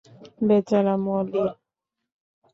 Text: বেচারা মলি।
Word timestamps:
বেচারা 0.47 0.95
মলি। 1.05 1.41